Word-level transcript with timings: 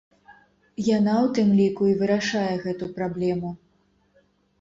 Яна, 0.97 1.13
у 1.27 1.27
тым 1.37 1.51
ліку, 1.59 1.81
і 1.91 1.97
вырашае 1.99 2.55
гэту 2.63 2.87
праблему. 2.97 3.53